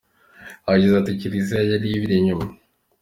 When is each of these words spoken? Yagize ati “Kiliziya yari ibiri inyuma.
Yagize 0.73 0.95
ati 0.97 1.11
“Kiliziya 1.19 1.61
yari 1.71 1.87
ibiri 1.95 2.15
inyuma. 2.19 2.45